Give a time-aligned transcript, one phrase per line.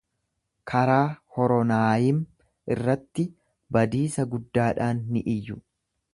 [0.69, 1.03] Karaa
[1.35, 2.21] Horonaayim
[2.77, 3.27] irratti
[3.79, 5.63] badiisa guddaadhaan ni iyyu.